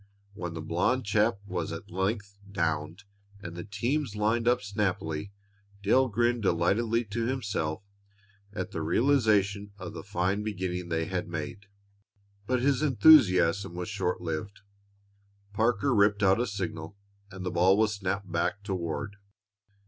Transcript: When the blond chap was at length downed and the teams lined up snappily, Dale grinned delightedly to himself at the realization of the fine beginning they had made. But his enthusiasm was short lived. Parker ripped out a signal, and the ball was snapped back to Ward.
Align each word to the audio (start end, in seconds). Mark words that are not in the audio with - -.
When 0.33 0.55
the 0.55 0.63
blond 0.63 1.05
chap 1.05 1.37
was 1.45 1.71
at 1.71 1.91
length 1.91 2.35
downed 2.51 3.03
and 3.39 3.55
the 3.55 3.63
teams 3.63 4.15
lined 4.15 4.47
up 4.47 4.63
snappily, 4.63 5.31
Dale 5.83 6.07
grinned 6.07 6.41
delightedly 6.41 7.05
to 7.05 7.27
himself 7.27 7.83
at 8.51 8.71
the 8.71 8.81
realization 8.81 9.73
of 9.77 9.93
the 9.93 10.01
fine 10.01 10.41
beginning 10.41 10.89
they 10.89 11.05
had 11.05 11.27
made. 11.27 11.67
But 12.47 12.63
his 12.63 12.81
enthusiasm 12.81 13.75
was 13.75 13.89
short 13.89 14.21
lived. 14.21 14.61
Parker 15.53 15.93
ripped 15.93 16.23
out 16.23 16.39
a 16.41 16.47
signal, 16.47 16.97
and 17.29 17.45
the 17.45 17.51
ball 17.51 17.77
was 17.77 17.93
snapped 17.93 18.31
back 18.31 18.63
to 18.63 18.73
Ward. 18.73 19.17